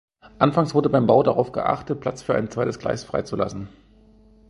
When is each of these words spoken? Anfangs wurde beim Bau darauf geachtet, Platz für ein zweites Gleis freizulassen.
Anfangs 0.39 0.73
wurde 0.73 0.89
beim 0.89 1.05
Bau 1.05 1.21
darauf 1.21 1.51
geachtet, 1.51 1.99
Platz 1.99 2.23
für 2.23 2.33
ein 2.33 2.49
zweites 2.49 2.79
Gleis 2.79 3.03
freizulassen. 3.03 3.67